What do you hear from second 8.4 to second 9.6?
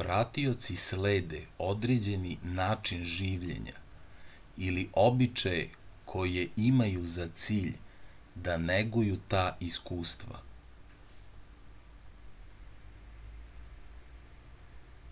da neguju ta